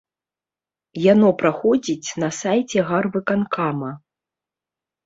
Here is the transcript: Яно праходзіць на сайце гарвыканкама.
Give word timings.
Яно 1.13 1.29
праходзіць 1.43 2.09
на 2.25 2.29
сайце 2.41 2.79
гарвыканкама. 2.89 3.97